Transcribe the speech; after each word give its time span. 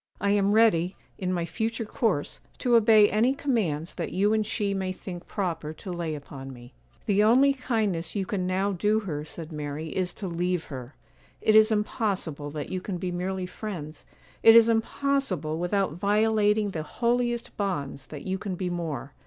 I 0.19 0.31
am 0.31 0.53
ready, 0.53 0.95
in 1.19 1.31
my 1.31 1.45
future 1.45 1.85
course, 1.85 2.39
to 2.57 2.75
obey 2.75 3.07
any 3.07 3.35
commands 3.35 3.93
that 3.93 4.11
you 4.11 4.33
and 4.33 4.43
she 4.43 4.73
may 4.73 4.91
think 4.91 5.27
proper 5.27 5.73
to 5.73 5.91
lay 5.93 6.15
upon 6.15 6.51
me.' 6.51 6.73
'The 7.05 7.23
only 7.23 7.53
kindness 7.53 8.15
you 8.15 8.25
can 8.25 8.47
now 8.47 8.71
do 8.71 9.01
her,' 9.01 9.23
said 9.23 9.51
Mary, 9.51 9.89
'is 9.95 10.15
to 10.15 10.27
leave 10.27 10.63
her. 10.63 10.95
It 11.39 11.55
is 11.55 11.69
impossible 11.71 12.49
that 12.49 12.69
you 12.69 12.81
can 12.81 12.97
be 12.97 13.11
merely 13.11 13.45
friends,—it 13.45 14.55
is 14.55 14.69
impossible, 14.69 15.59
without 15.59 15.93
violating 15.93 16.69
the 16.71 16.81
holiest 16.81 17.55
bonds, 17.55 18.07
that 18.07 18.23
you 18.25 18.39
can 18.39 18.55
be 18.55 18.71
more. 18.71 19.13